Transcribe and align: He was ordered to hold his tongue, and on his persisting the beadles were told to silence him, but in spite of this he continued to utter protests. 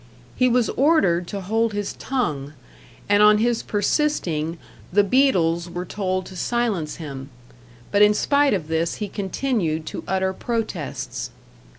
He 0.35 0.47
was 0.49 0.67
ordered 0.69 1.27
to 1.27 1.41
hold 1.41 1.73
his 1.73 1.93
tongue, 1.93 2.53
and 3.07 3.21
on 3.21 3.37
his 3.37 3.61
persisting 3.61 4.57
the 4.91 5.03
beadles 5.03 5.69
were 5.69 5.85
told 5.85 6.25
to 6.25 6.35
silence 6.35 6.95
him, 6.95 7.29
but 7.91 8.01
in 8.01 8.15
spite 8.15 8.55
of 8.55 8.67
this 8.67 8.95
he 8.95 9.07
continued 9.07 9.85
to 9.85 10.03
utter 10.07 10.33
protests. 10.33 11.29